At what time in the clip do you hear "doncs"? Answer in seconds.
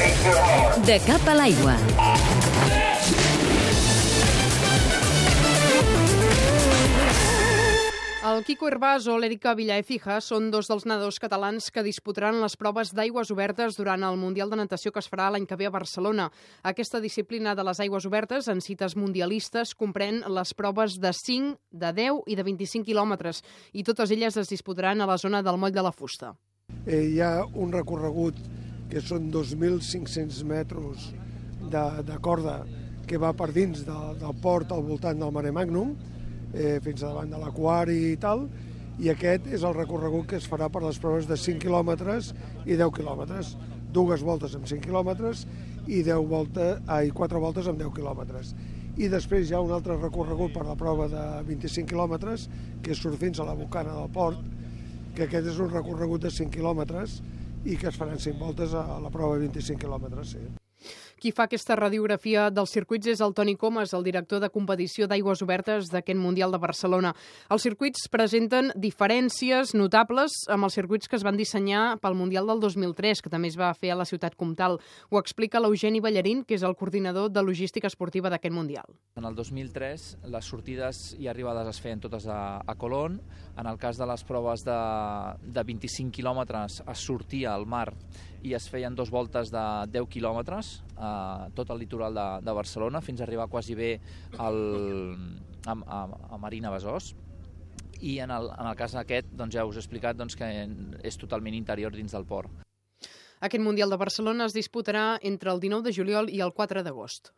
99.36-99.54, 100.16-100.36